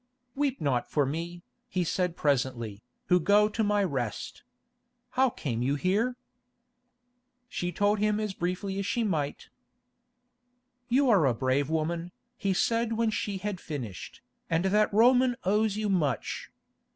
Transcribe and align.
"Weep 0.33 0.59
not 0.59 0.89
for 0.89 1.05
me," 1.05 1.43
he 1.69 1.83
said 1.83 2.15
presently, 2.17 2.81
"who 3.05 3.19
go 3.19 3.47
to 3.47 3.63
my 3.63 3.83
rest. 3.83 4.41
How 5.11 5.29
came 5.29 5.61
you 5.61 5.75
here?" 5.75 6.15
She 7.47 7.71
told 7.71 7.99
him 7.99 8.19
as 8.19 8.33
briefly 8.33 8.79
as 8.79 8.85
she 8.87 9.03
might. 9.03 9.49
"You 10.89 11.07
are 11.11 11.27
a 11.27 11.35
brave 11.35 11.69
woman," 11.69 12.11
he 12.35 12.51
said 12.51 12.93
when 12.93 13.11
she 13.11 13.37
had 13.37 13.59
finished, 13.61 14.23
"and 14.49 14.65
that 14.65 14.91
Roman 14.91 15.35
owes 15.43 15.77
you 15.77 15.87
much. 15.87 16.49